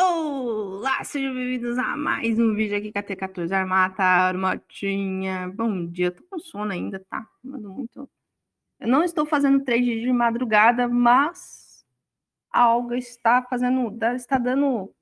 [0.00, 5.48] Olá, sejam bem-vindos a mais um vídeo aqui com a T14 Armata Armatinha.
[5.48, 7.26] Bom dia, tô com sono ainda, tá?
[7.42, 8.08] Mando muito.
[8.78, 11.84] Eu não estou fazendo trade de madrugada, mas
[12.48, 14.94] a Olga está fazendo, está dando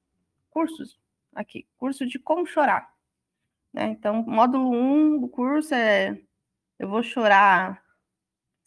[0.48, 0.98] cursos
[1.34, 2.90] aqui, curso de como chorar.
[3.74, 3.88] Né?
[3.88, 6.18] Então, módulo 1 do curso é
[6.78, 7.84] eu vou chorar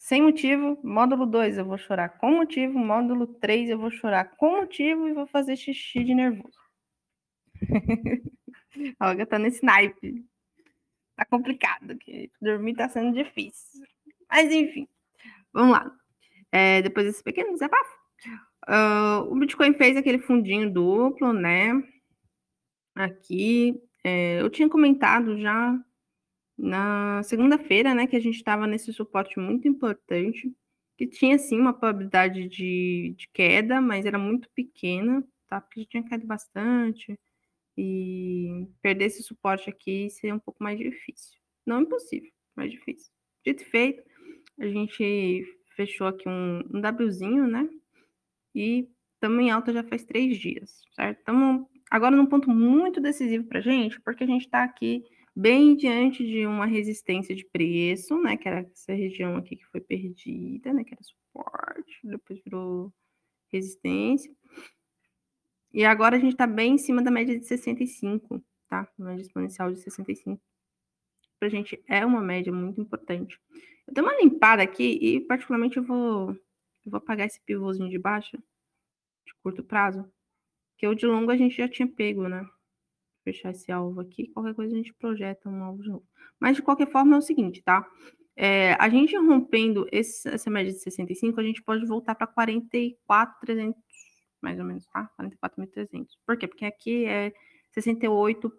[0.00, 4.56] sem motivo, módulo 2 eu vou chorar com motivo, módulo 3 eu vou chorar com
[4.56, 6.58] motivo e vou fazer xixi de nervoso.
[8.98, 10.24] a Olga tá nesse naipe.
[11.14, 13.86] Tá complicado, que dormir tá sendo difícil.
[14.26, 14.88] Mas enfim,
[15.52, 15.94] vamos lá.
[16.50, 17.94] É, depois desse pequeno desabafo,
[18.70, 21.72] uh, o Bitcoin fez aquele fundinho duplo, né?
[22.94, 25.78] Aqui, é, eu tinha comentado já
[26.60, 30.52] na segunda-feira, né, que a gente estava nesse suporte muito importante,
[30.96, 35.58] que tinha sim uma probabilidade de, de queda, mas era muito pequena, tá?
[35.60, 37.18] Porque já tinha caído bastante.
[37.78, 41.38] E perder esse suporte aqui seria um pouco mais difícil.
[41.64, 43.10] Não impossível, mais difícil.
[43.42, 44.02] Dito feito,
[44.58, 45.42] a gente
[45.74, 47.66] fechou aqui um, um Wzinho, né?
[48.54, 51.20] E estamos em alta já faz três dias, certo?
[51.20, 55.02] Estamos agora num ponto muito decisivo para gente, porque a gente está aqui
[55.40, 59.80] bem diante de uma resistência de preço, né, que era essa região aqui que foi
[59.80, 62.92] perdida, né, que era suporte, depois virou
[63.50, 64.30] resistência.
[65.72, 68.86] E agora a gente está bem em cima da média de 65, tá?
[68.98, 70.42] Média exponencial de 65.
[71.38, 73.40] Para a gente é uma média muito importante.
[73.86, 77.98] Eu dei uma limpada aqui e, particularmente, eu vou, eu vou apagar esse pivôzinho de
[77.98, 80.04] baixo, de curto prazo,
[80.76, 82.46] que o de longo a gente já tinha pego, né?
[83.22, 86.06] Fechar esse alvo aqui, qualquer coisa a gente projeta um alvo de novo.
[86.38, 87.86] Mas de qualquer forma é o seguinte, tá?
[88.36, 93.78] É, a gente rompendo esse, essa média de 65, a gente pode voltar para 44,300,
[94.40, 95.10] mais ou menos, tá?
[95.20, 96.06] 44.300.
[96.26, 96.46] Por quê?
[96.46, 97.32] Porque aqui é
[97.72, 98.52] 68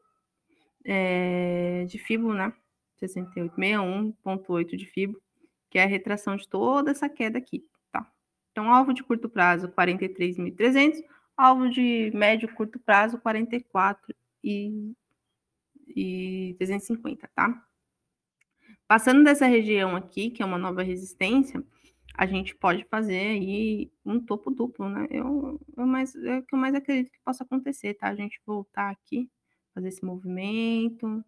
[0.85, 2.53] é, de FIBO, né?
[2.97, 5.19] 68, 61.8 de FIBO,
[5.69, 8.07] que é a retração de toda essa queda aqui, tá?
[8.51, 11.01] Então, alvo de curto prazo, 43.300,
[11.35, 14.93] alvo de médio curto prazo, 44 e,
[15.95, 17.65] e 350, tá?
[18.87, 21.63] Passando dessa região aqui, que é uma nova resistência,
[22.17, 25.07] a gente pode fazer aí um topo duplo, né?
[25.09, 28.09] Eu, eu mais, é o que eu mais acredito que possa acontecer, tá?
[28.09, 29.29] A gente voltar aqui,
[29.73, 31.23] fazer esse movimento.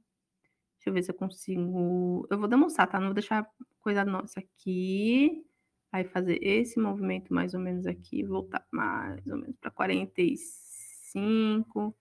[0.78, 2.28] Deixa eu ver se eu consigo.
[2.30, 3.00] Eu vou demonstrar, tá?
[3.00, 3.48] Não vou deixar
[3.80, 5.46] coisa nossa aqui.
[5.92, 11.96] Aí fazer esse movimento mais ou menos aqui, voltar mais ou menos para 45.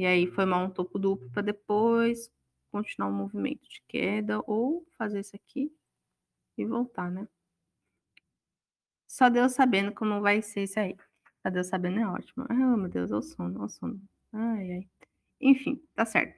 [0.00, 2.32] E aí formar um topo duplo para depois
[2.72, 5.70] continuar o movimento de queda ou fazer isso aqui
[6.56, 7.28] e voltar, né?
[9.06, 10.96] Só Deus sabendo como vai ser isso aí.
[11.42, 12.46] Só Deus sabendo é ótimo.
[12.48, 14.00] Ah, meu Deus, o sono, o sono.
[14.32, 14.88] Ai, ai.
[15.38, 16.34] Enfim, tá certo.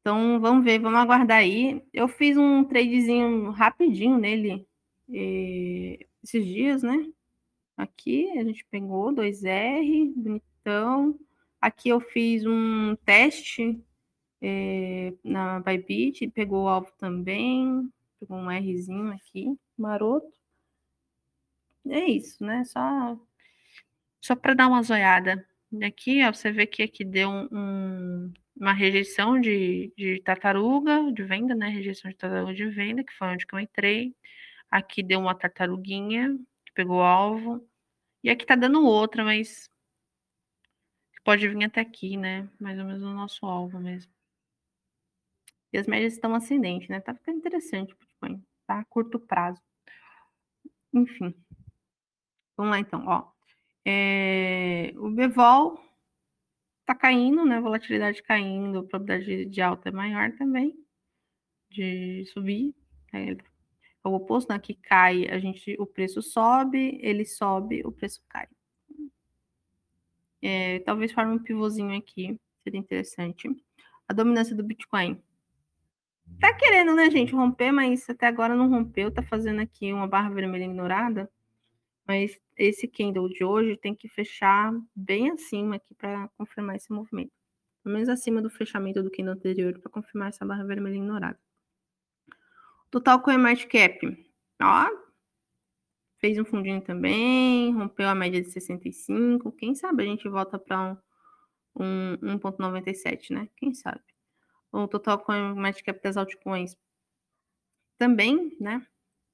[0.00, 1.84] Então, vamos ver, vamos aguardar aí.
[1.92, 4.66] Eu fiz um tradezinho rapidinho nele
[5.12, 7.12] eh, esses dias, né?
[7.76, 11.18] Aqui a gente pegou 2R, bonitão.
[11.64, 13.82] Aqui eu fiz um teste
[14.42, 20.30] é, na Bybit, pegou o alvo também, pegou um Rzinho aqui, maroto.
[21.88, 22.64] É isso, né?
[22.64, 23.18] Só,
[24.20, 25.42] só para dar uma zoiada.
[25.82, 31.22] Aqui, ó, você vê que aqui deu um, um, uma rejeição de, de tartaruga de
[31.22, 31.68] venda, né?
[31.70, 34.14] Rejeição de tartaruga de venda, que foi onde que eu entrei.
[34.70, 36.36] Aqui deu uma tartaruguinha,
[36.66, 37.66] que pegou o alvo.
[38.22, 39.70] E aqui tá dando outra, mas
[41.24, 42.48] pode vir até aqui, né?
[42.60, 44.12] Mais ou menos no nosso alvo mesmo.
[45.72, 47.00] E as médias estão ascendentes, né?
[47.00, 48.84] Tá ficando interessante o Bitcoin, tá?
[48.84, 49.60] Curto prazo.
[50.92, 51.34] Enfim.
[52.56, 53.32] Vamos lá, então, ó.
[53.84, 54.92] É...
[54.96, 55.80] O Bevol
[56.86, 57.60] tá caindo, né?
[57.60, 60.78] Volatilidade caindo, a probabilidade de alta é maior também,
[61.70, 62.74] de subir.
[63.12, 64.58] É, é o oposto, né?
[64.58, 68.46] Que cai, a gente, o preço sobe, ele sobe, o preço cai.
[70.46, 73.48] É, talvez forme um pivôzinho aqui, seria interessante.
[74.06, 75.18] A dominância do Bitcoin.
[76.38, 79.10] Tá querendo, né, gente, romper, mas até agora não rompeu.
[79.10, 81.30] Tá fazendo aqui uma barra vermelha ignorada.
[82.06, 87.32] Mas esse candle de hoje tem que fechar bem acima aqui para confirmar esse movimento.
[87.82, 91.38] Pelo menos acima do fechamento do candle anterior para confirmar essa barra vermelha ignorada.
[92.90, 94.28] Total Coin Market Cap.
[94.60, 95.03] Ó,
[96.24, 99.52] fez um fundinho também, rompeu a média de 65.
[99.52, 100.96] Quem sabe a gente volta para
[101.76, 103.46] um, um 1,97, né?
[103.54, 104.00] Quem sabe?
[104.72, 106.78] O total com market cap das altcoins
[107.98, 108.86] também, né?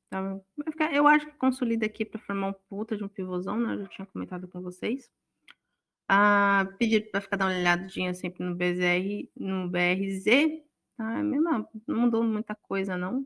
[0.08, 0.44] Então,
[0.92, 3.74] eu acho que consolida aqui para formar um puta de um pivôzão, né?
[3.74, 5.08] Eu já tinha comentado com vocês.
[6.08, 10.26] Ah, pedir para ficar dando uma olhadinha sempre no BZR, no BRZ?
[10.26, 13.24] É mesmo, não mudou muita coisa, não.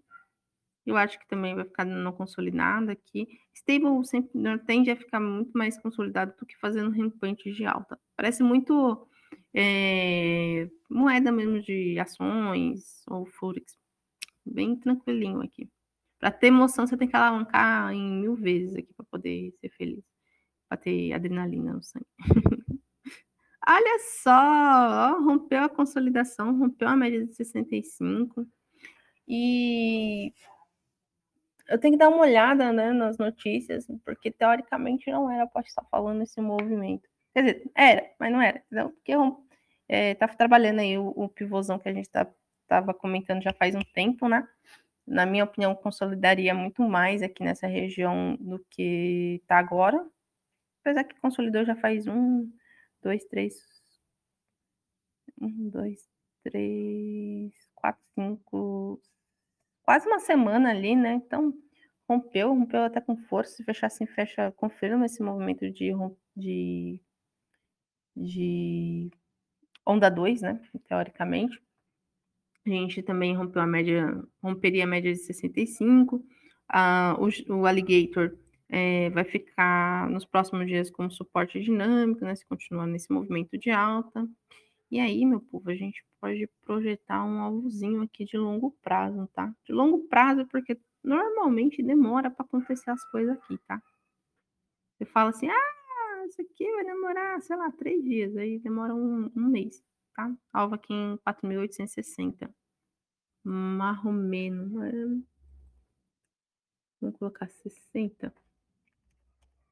[0.86, 3.26] Eu acho que também vai ficar não consolidado aqui.
[3.54, 7.98] Stable sempre tende a ficar muito mais consolidado do que fazendo rampantes de alta.
[8.16, 9.08] Parece muito
[9.54, 13.78] é, moeda mesmo de ações ou Forex.
[14.44, 15.70] Bem tranquilinho aqui.
[16.19, 20.04] Para ter emoção, você tem que alavancar em mil vezes aqui para poder ser feliz.
[20.69, 22.06] Para ter adrenalina no sangue.
[23.66, 28.46] Olha só, ó, rompeu a consolidação, rompeu a média de 65.
[29.26, 30.34] E
[31.69, 35.84] eu tenho que dar uma olhada né, nas notícias, porque teoricamente não era para estar
[35.90, 37.08] falando esse movimento.
[37.32, 38.90] Quer dizer, era, mas não era, entendeu?
[38.90, 39.44] Porque eu
[39.88, 42.26] é, tá trabalhando aí o, o pivôzão que a gente tá,
[42.69, 44.46] tava comentando já faz um tempo, né?
[45.06, 50.05] Na minha opinião, consolidaria muito mais aqui nessa região do que tá agora.
[50.81, 52.50] Apesar que consolidou já faz um,
[53.02, 53.55] dois, três,
[55.40, 56.08] um, dois,
[56.43, 59.00] três, quatro, cinco,
[59.84, 61.14] quase uma semana ali, né?
[61.14, 61.52] Então,
[62.08, 63.56] rompeu, rompeu até com força.
[63.56, 65.92] Se fechar assim, fecha, confirma esse movimento de,
[66.36, 67.00] de,
[68.16, 69.10] de
[69.86, 70.60] onda 2, né?
[70.88, 71.62] Teoricamente.
[72.66, 76.25] A gente também rompeu a média, romperia a média de 65.
[76.69, 78.36] Ah, o, o Alligator
[78.70, 82.34] é, vai ficar nos próximos dias como suporte dinâmico, né?
[82.34, 84.26] Se continuar nesse movimento de alta.
[84.94, 89.52] E aí, meu povo, a gente pode projetar um alvozinho aqui de longo prazo, tá?
[89.64, 93.82] De longo prazo, porque normalmente demora para acontecer as coisas aqui, tá?
[94.96, 99.29] Você fala assim, ah, isso aqui vai demorar, sei lá, três dias, aí demora um,
[99.35, 99.82] um mês,
[100.14, 100.32] tá?
[100.52, 102.49] Alvo aqui em 4.860.
[103.43, 105.26] Marromeno.
[107.00, 108.32] Vamos colocar 60.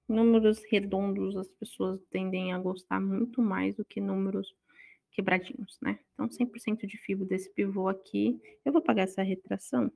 [0.08, 4.52] Números redondos as pessoas tendem a gostar muito mais do que números
[5.12, 5.98] quebradinhos, né?
[6.14, 8.40] Então, 100% de fibra desse pivô aqui.
[8.64, 9.92] Eu vou pagar essa retração?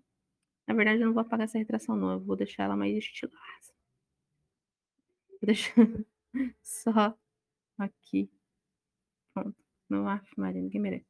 [0.67, 2.13] Na verdade, eu não vou apagar essa retração, não.
[2.13, 3.75] Eu vou deixar ela mais estilosa.
[5.31, 5.75] Vou deixar
[6.63, 7.17] só
[7.79, 8.31] aqui.
[9.35, 9.57] Pronto.
[9.89, 11.07] Não acho, Maria, ninguém merece.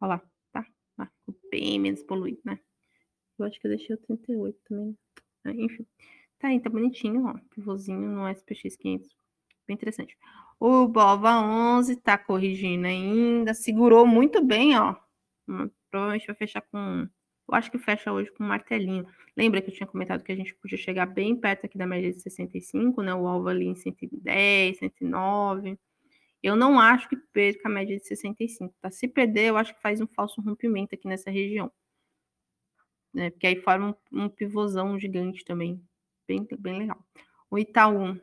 [0.00, 0.66] Olha lá, tá?
[0.98, 2.60] Ah, ficou bem menos poluído, né?
[3.38, 4.98] Eu acho que eu deixei o 38 também.
[5.44, 5.86] Ah, enfim.
[6.38, 7.34] Tá aí, tá bonitinho, ó.
[7.50, 9.19] Pivôzinho no SPX 500.
[9.70, 10.18] Bem interessante.
[10.58, 14.96] O Bova 11 tá corrigindo ainda, segurou muito bem, ó.
[15.46, 17.08] Hum, provavelmente vai fechar com.
[17.48, 19.06] Eu acho que fecha hoje com um martelinho.
[19.36, 22.12] Lembra que eu tinha comentado que a gente podia chegar bem perto aqui da média
[22.12, 23.14] de 65, né?
[23.14, 25.78] O alvo ali em 110, 109.
[26.42, 28.90] Eu não acho que perca a média de 65, tá?
[28.90, 31.70] Se perder, eu acho que faz um falso rompimento aqui nessa região.
[33.14, 33.30] Né?
[33.30, 35.80] Porque aí forma um, um pivôzão gigante também.
[36.26, 36.98] Bem, bem legal.
[37.48, 38.20] O Itaú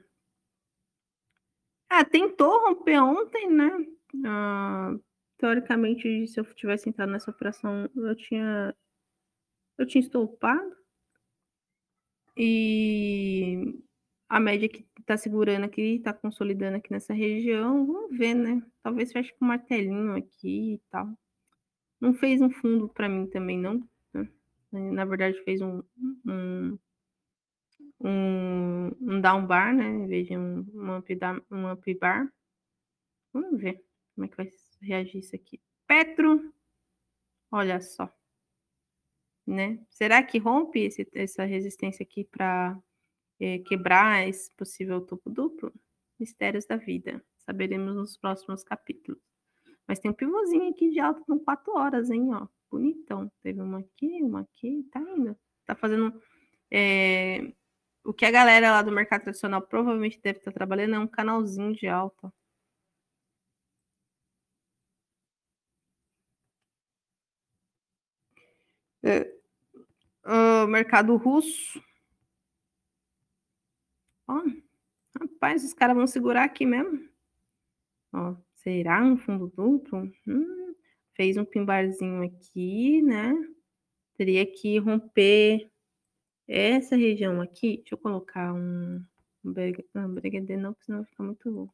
[1.89, 3.69] ah, tentou romper ontem, né?
[4.25, 4.95] Ah,
[5.37, 8.75] teoricamente, se eu tivesse entrado nessa operação, eu tinha
[9.77, 10.75] eu tinha estopado.
[12.35, 13.73] E
[14.29, 18.61] a média que está segurando aqui, está consolidando aqui nessa região, vamos ver, né?
[18.83, 21.09] Talvez feche com um martelinho aqui e tal.
[21.99, 23.87] Não fez um fundo para mim também, não.
[24.13, 24.29] Né?
[24.71, 25.81] Na verdade, fez um,
[26.25, 26.77] um
[27.99, 29.88] um, um down bar, né?
[29.88, 31.19] Em vez de um, um, up,
[31.51, 32.31] um up bar.
[33.33, 33.83] Vamos ver
[34.16, 34.49] como é que vai
[34.81, 35.61] reagir isso aqui.
[35.87, 36.54] Petro,
[37.51, 38.11] olha só.
[39.45, 39.80] Né?
[39.89, 42.77] Será que rompe esse, essa resistência aqui para
[43.39, 45.73] é, quebrar esse possível topo duplo?
[46.19, 47.23] Mistérios da vida.
[47.37, 49.21] Saberemos nos próximos capítulos.
[49.87, 52.33] Mas tem um pivôzinho aqui de alta com 4 horas, hein?
[52.33, 53.31] Ó, bonitão.
[53.42, 55.37] Teve uma aqui, uma aqui, tá indo.
[55.66, 56.21] Tá fazendo
[56.69, 57.54] é,
[58.07, 61.76] o que a galera lá do mercado tradicional provavelmente deve estar trabalhando é um canalzinho
[61.76, 62.31] de alta.
[70.23, 71.83] O mercado russo.
[74.26, 74.42] Ó,
[75.19, 77.09] rapaz, os caras vão segurar aqui mesmo.
[78.14, 80.09] Ó, será um fundo duplo?
[80.26, 80.76] Hum,
[81.14, 83.33] fez um pimbarzinho aqui, né?
[84.16, 85.69] Teria que romper
[86.47, 89.04] essa região aqui, deixa eu colocar um,
[89.44, 89.54] um
[89.94, 91.69] não, breguedê não, porque senão vai ficar muito.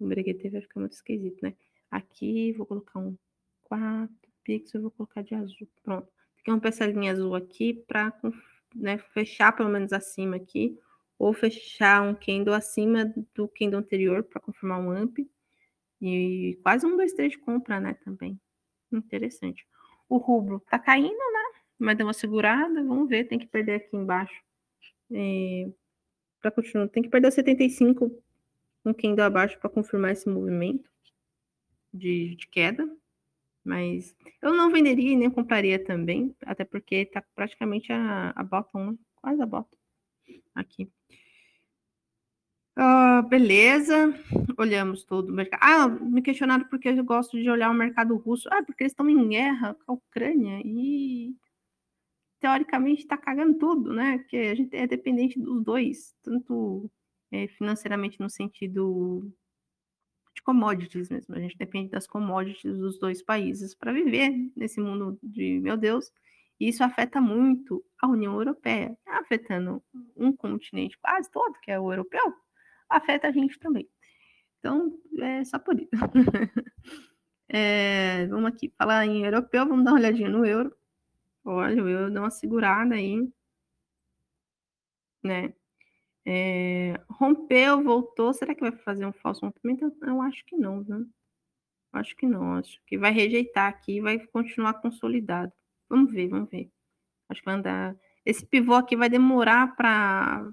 [0.00, 1.54] Um breguedê vai ficar muito esquisito, né?
[1.90, 3.16] Aqui vou colocar um
[3.64, 5.68] 4 pixels, vou colocar de azul.
[5.82, 6.08] Pronto.
[6.36, 8.12] Fica uma peçadinha azul aqui para
[8.74, 10.78] né, fechar pelo menos acima aqui,
[11.18, 15.18] ou fechar um candle acima do candle anterior para confirmar um amp.
[16.00, 17.94] E quase um, dois, três de compra, né?
[18.04, 18.40] Também.
[18.92, 19.66] Interessante.
[20.08, 21.37] O rubro tá caindo, né?
[21.78, 24.42] Mas deu uma segurada, vamos ver, tem que perder aqui embaixo.
[25.12, 25.68] É,
[26.40, 28.10] para continuar, tem que perder 75,
[28.84, 30.88] um candle abaixo para confirmar esse movimento
[31.92, 32.88] de, de queda.
[33.64, 38.92] Mas eu não venderia e nem compraria também, até porque está praticamente a, a bottom,
[38.92, 38.98] né?
[39.16, 39.76] quase a bottom
[40.54, 40.90] aqui.
[42.78, 44.14] Uh, beleza,
[44.56, 45.60] olhamos todo o mercado.
[45.60, 48.48] Ah, me questionaram porque eu gosto de olhar o mercado russo.
[48.52, 51.34] Ah, porque eles estão em guerra com a Ucrânia e
[52.40, 54.18] teoricamente está cagando tudo, né?
[54.18, 56.90] Porque a gente é dependente dos dois, tanto
[57.32, 59.30] é, financeiramente no sentido
[60.34, 61.34] de commodities mesmo.
[61.34, 66.10] A gente depende das commodities dos dois países para viver nesse mundo de meu Deus.
[66.60, 69.82] E isso afeta muito a União Europeia, afetando
[70.16, 72.34] um continente quase todo, que é o europeu
[72.88, 73.88] afeta a gente também.
[74.58, 75.90] Então, é só por isso.
[77.48, 80.74] é, vamos aqui falar em europeu, vamos dar uma olhadinha no euro.
[81.50, 83.26] Olha, o euro deu uma segurada aí.
[85.22, 85.54] Né?
[86.26, 88.34] É, rompeu, voltou.
[88.34, 89.96] Será que vai fazer um falso rompimento?
[90.02, 91.06] Eu acho que não, né?
[91.92, 92.54] Acho que não.
[92.54, 95.52] Acho que vai rejeitar aqui vai continuar consolidado.
[95.88, 96.70] Vamos ver, vamos ver.
[97.30, 97.96] Acho que vai andar.
[98.26, 100.52] Esse pivô aqui vai demorar para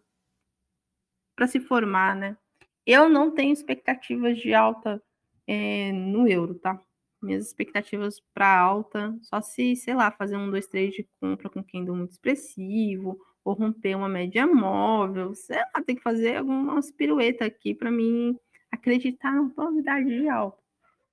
[1.35, 2.37] para se formar, né?
[2.85, 5.03] Eu não tenho expectativas de alta
[5.47, 6.81] é, no euro, tá?
[7.25, 11.63] Minhas expectativas para alta, só se, sei lá, fazer um, dois, três de compra com
[11.63, 17.47] candle muito expressivo, ou romper uma média móvel, sei lá, tem que fazer algumas piruetas
[17.47, 18.37] aqui para mim
[18.71, 20.57] acreditar na probabilidade de alta.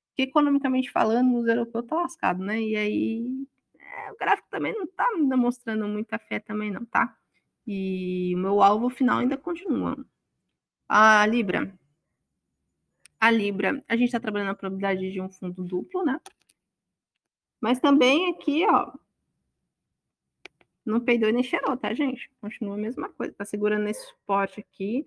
[0.09, 2.61] Porque economicamente falando, os europeus estão lascados, né?
[2.61, 3.47] E aí
[3.79, 4.87] é, o gráfico também não
[5.19, 7.17] me demonstrando muita fé também não, tá?
[7.67, 9.97] E o meu alvo final ainda continua.
[10.89, 11.73] A Libra.
[13.23, 16.21] A Libra, a gente está trabalhando a probabilidade de um fundo duplo, né?
[17.61, 18.93] Mas também aqui, ó,
[20.85, 22.29] não peidou e nem cheirou, tá, gente?
[22.41, 23.33] Continua a mesma coisa.
[23.33, 25.07] Tá segurando esse suporte aqui.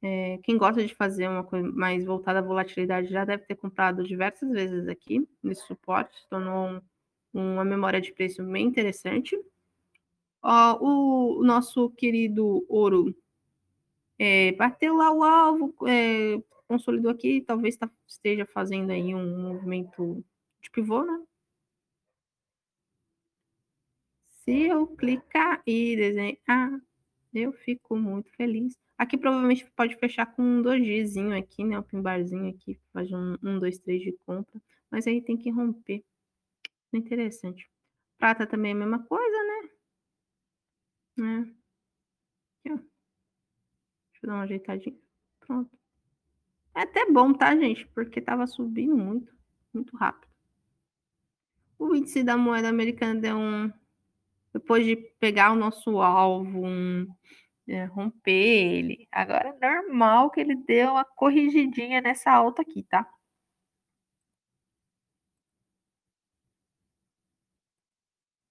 [0.00, 4.02] É, quem gosta de fazer uma coisa mais voltada à volatilidade já deve ter comprado
[4.02, 6.18] diversas vezes aqui nesse suporte.
[6.18, 6.80] Se tornou um,
[7.34, 9.38] uma memória de preço bem interessante.
[10.42, 13.14] Ó, o, o nosso querido ouro
[14.18, 16.42] é, bateu lá o alvo, é,
[16.72, 20.24] consolidou aqui, talvez tá, esteja fazendo aí um movimento
[20.62, 21.22] de pivô, né?
[24.30, 26.80] Se eu clicar e desenhar,
[27.34, 28.74] eu fico muito feliz.
[28.96, 31.78] Aqui provavelmente pode fechar com um dojizinho aqui, né?
[31.78, 34.58] Um pimbarzinho aqui, faz um, um, dois, três de compra.
[34.90, 36.02] Mas aí tem que romper.
[36.90, 37.70] Interessante.
[38.16, 39.68] Prata também é a mesma coisa, né?
[41.20, 41.40] É.
[42.60, 42.76] Aqui, ó.
[42.76, 44.98] Deixa eu dar uma ajeitadinha.
[45.40, 45.81] Pronto.
[46.74, 47.86] É até bom, tá, gente?
[47.88, 49.32] Porque tava subindo muito,
[49.72, 50.30] muito rápido.
[51.78, 53.70] O índice da moeda americana deu um.
[54.52, 57.06] Depois de pegar o nosso alvo, um,
[57.68, 59.08] é, romper ele.
[59.12, 63.06] Agora é normal que ele deu uma corrigidinha nessa alta aqui, tá?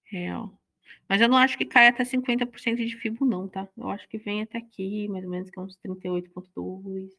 [0.04, 0.56] Real.
[1.08, 3.68] Mas eu não acho que caia até 50% de FIBO, não, tá?
[3.76, 7.10] Eu acho que vem até aqui, mais ou menos, que é uns 38,2.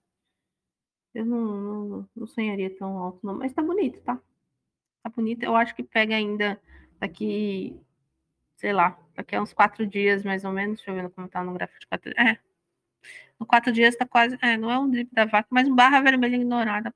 [1.14, 3.36] Eu não, não, não sonharia tão alto, não.
[3.38, 4.20] Mas tá bonito, tá?
[5.04, 5.44] Tá bonito.
[5.44, 6.60] Eu acho que pega ainda
[7.00, 7.80] daqui,
[8.58, 10.78] sei lá, daqui a uns quatro dias, mais ou menos.
[10.78, 12.40] Deixa eu ver como tá no gráfico de quatro É.
[13.40, 14.38] No quatro dias tá quase.
[14.42, 16.94] É, não é um drip da vaca, mas um barra vermelha ignorada.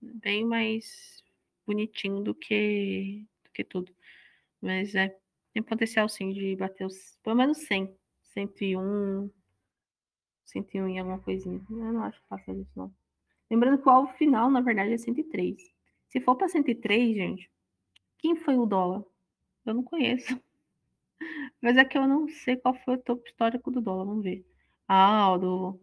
[0.00, 1.22] Bem mais
[1.66, 3.94] bonitinho do que, do que tudo.
[4.62, 5.16] Mas é
[5.52, 9.30] tem potencial sim de bater os, pelo menos 100, 101,
[10.44, 11.60] 101 e alguma coisinha.
[11.70, 12.94] Eu não acho que passa disso, não.
[13.50, 15.56] Lembrando que o alvo final, na verdade, é 103.
[16.08, 17.50] Se for para 103, gente,
[18.18, 19.04] quem foi o dólar?
[19.64, 20.40] Eu não conheço.
[21.60, 24.06] Mas é que eu não sei qual foi o topo histórico do dólar.
[24.06, 24.44] Vamos ver.
[24.86, 25.80] Ah, o do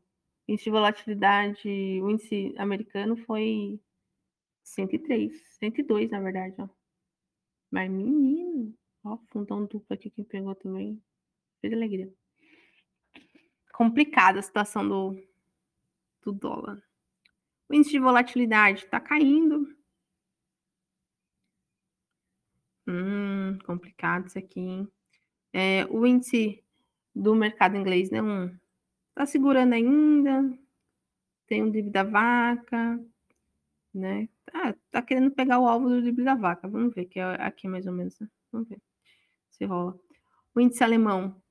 [0.47, 1.67] índice de volatilidade,
[2.01, 3.79] o índice americano foi
[4.63, 6.55] 103, 102, na verdade.
[6.59, 6.69] Ó.
[7.71, 10.99] Mas, menino, Ó, fundão duplo aqui, quem pegou também.
[11.61, 12.11] Fez alegria.
[13.71, 15.23] Complicada a situação do,
[16.23, 16.81] do dólar.
[17.69, 19.67] O índice de volatilidade está caindo.
[22.87, 24.87] Hum, complicado isso aqui, hein?
[25.53, 26.63] É, o índice
[27.15, 28.21] do mercado inglês, né?
[28.21, 28.55] Um,
[29.15, 30.57] tá segurando ainda.
[31.47, 32.99] Tem um dívida vaca,
[33.93, 34.29] né?
[34.53, 36.67] Ah, tá querendo pegar o alvo do dívida vaca.
[36.67, 38.19] Vamos ver, que é aqui mais ou menos.
[38.19, 38.27] Né?
[38.51, 38.81] Vamos ver
[39.55, 39.97] se rola.
[40.53, 41.41] O índice alemão.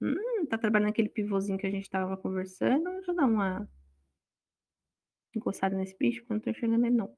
[0.00, 2.84] Hum, tá trabalhando aquele pivôzinho que a gente tava conversando.
[2.84, 3.68] Deixa eu dar uma
[5.38, 7.14] encostada nesse bicho, porque eu tô enxergando ele, não.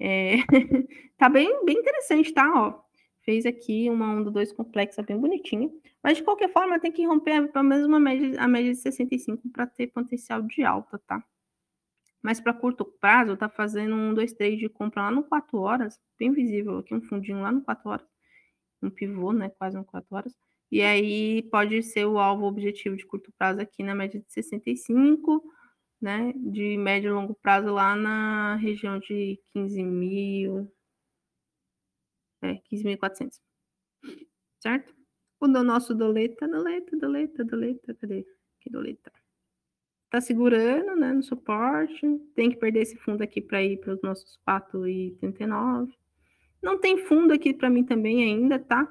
[0.00, 0.36] É...
[1.16, 2.50] tá bem, bem interessante, tá?
[2.54, 2.82] Ó,
[3.22, 5.70] fez aqui uma onda 2 complexa bem bonitinha.
[6.02, 9.48] Mas, de qualquer forma, tem que romper pelo menos uma média, a média de 65
[9.50, 11.24] para ter potencial de alta, tá?
[12.22, 16.00] Mas para curto prazo, tá fazendo um, dois, três de compra lá no 4 horas,
[16.18, 18.06] bem visível aqui, um fundinho lá no 4 horas,
[18.82, 19.50] um pivô, né?
[19.58, 20.34] Quase no 4 horas.
[20.70, 25.44] E aí pode ser o alvo objetivo de curto prazo aqui na média de 65,
[26.04, 26.34] né?
[26.36, 30.70] De médio e longo prazo lá na região de 15 mil,
[32.42, 33.40] é, 15.400.
[34.60, 34.94] Certo?
[35.40, 38.26] O do nosso doleta, doleta, doleta, doleta, cadê?
[38.60, 39.10] Que doleta?
[40.10, 42.06] Tá segurando, né, no suporte.
[42.34, 45.90] Tem que perder esse fundo aqui para ir para os nossos 4,39.
[46.62, 48.86] Não tem fundo aqui para mim também ainda, tá?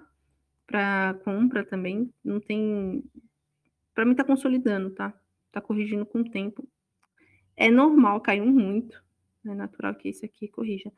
[0.66, 2.12] Para compra também.
[2.24, 3.04] Não tem.
[3.94, 5.14] Para mim tá consolidando, tá?
[5.52, 6.68] Tá corrigindo com o tempo.
[7.56, 9.04] É normal, caiu muito.
[9.46, 10.92] É natural que esse aqui corrija.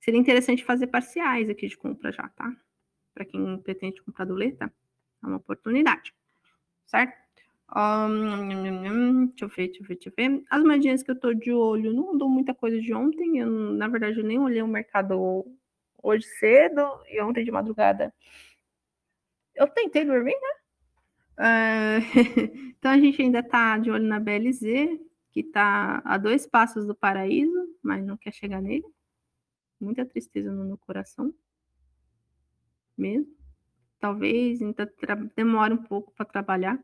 [0.00, 2.54] Seria interessante fazer parciais aqui de compra já, tá?
[3.14, 4.72] Para quem pretende comprar doleta,
[5.22, 6.14] é uma oportunidade,
[6.86, 7.26] certo?
[7.74, 10.44] Um, deixa eu ver, deixa eu ver, deixa eu ver.
[10.48, 13.38] As moedinhas que eu tô de olho, não mudou muita coisa de ontem.
[13.38, 15.44] Eu, na verdade, eu nem olhei o mercado
[16.02, 18.14] hoje cedo e ontem de madrugada.
[19.54, 20.56] Eu tentei dormir, né?
[21.38, 22.00] Uh,
[22.78, 24.62] então a gente ainda tá de olho na BLZ,
[25.36, 28.86] que tá a dois passos do paraíso, mas não quer chegar nele
[29.78, 31.30] muita tristeza no meu coração,
[32.96, 33.26] mesmo.
[34.00, 34.90] Talvez ainda
[35.36, 36.82] demore um pouco para trabalhar.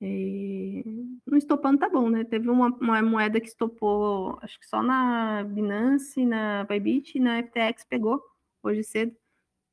[0.00, 0.82] É...
[1.26, 2.22] No estopando tá bom, né?
[2.22, 7.42] Teve uma, uma, moeda que estopou, acho que só na Binance, na Bybit e na
[7.42, 8.22] FTX pegou
[8.62, 9.16] hoje cedo.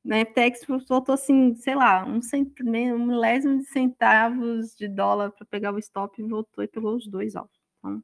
[0.03, 2.19] Na FTX faltou assim, sei lá, um,
[2.95, 7.07] um milésimo de centavos de dólar para pegar o stop e voltou e pegou os
[7.07, 7.58] dois altos.
[7.79, 8.03] Então,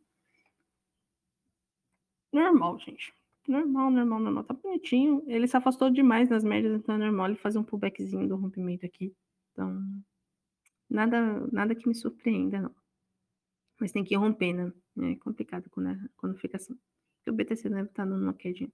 [2.31, 3.13] normal, gente.
[3.47, 4.43] Normal, normal, normal.
[4.43, 5.23] Tá bonitinho.
[5.27, 8.85] Ele se afastou demais nas médias, então é normal ele fazer um pullbackzinho do rompimento
[8.85, 9.15] aqui.
[9.51, 9.85] Então,
[10.89, 12.75] nada, nada que me surpreenda, não.
[13.79, 14.71] Mas tem que romper, né?
[15.01, 16.77] É complicado quando, é, quando fica assim.
[17.27, 18.71] o BTC deve estar numa quedinha.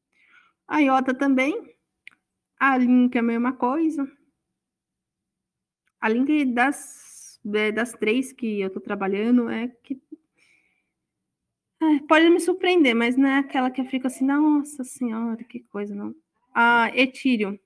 [0.67, 1.75] A IOTA também.
[2.59, 4.09] A Link é a mesma coisa.
[5.99, 10.01] A Link das, é, das três que eu tô trabalhando é que
[11.81, 15.61] é, pode me surpreender, mas não é aquela que eu fico assim, nossa senhora, que
[15.61, 16.15] coisa, não.
[16.53, 17.57] A Ethereum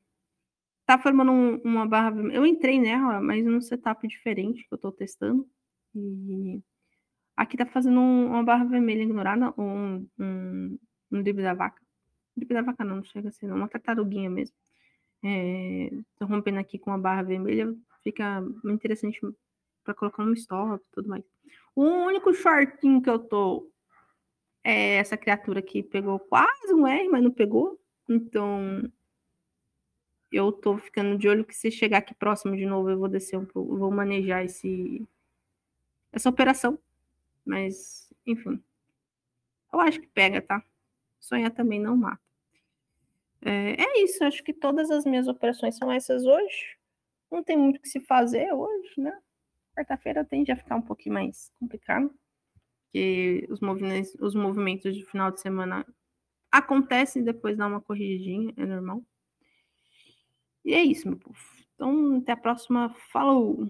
[0.85, 2.11] tá formando um, uma barra.
[2.31, 5.47] Eu entrei nela, mas num setup diferente que eu estou testando.
[5.93, 6.61] E
[7.35, 10.79] aqui tá fazendo um, uma barra vermelha ignorada, um, um,
[11.11, 11.81] um drip da vaca.
[12.37, 14.55] Drip da vaca não, não chega a ser, não, uma tartaruguinha mesmo.
[15.23, 17.73] É, tô rompendo aqui com a barra vermelha,
[18.03, 19.19] fica interessante
[19.83, 21.23] para colocar um stop e tudo mais.
[21.75, 23.71] O único shortinho que eu tô
[24.65, 27.79] é, essa criatura aqui pegou quase um R, mas não pegou.
[28.09, 28.91] Então,
[30.31, 33.37] eu tô ficando de olho que se chegar aqui próximo de novo, eu vou descer
[33.37, 35.07] um pouco, vou manejar esse,
[36.11, 36.79] essa operação.
[37.45, 38.59] Mas, enfim.
[39.71, 40.63] Eu acho que pega, tá?
[41.19, 42.19] Sonhar também não mata.
[43.43, 46.75] É, é isso, acho que todas as minhas operações são essas hoje.
[47.31, 49.15] Não tem muito o que se fazer hoje, né?
[49.75, 52.11] Quarta-feira tende a ficar um pouquinho mais complicado
[53.49, 55.85] os movimentos, os movimentos de final de semana
[56.51, 59.03] acontecem depois dá uma corrigidinha, é normal.
[60.63, 61.39] E é isso, meu povo.
[61.75, 62.89] Então, até a próxima.
[63.11, 63.69] Falou!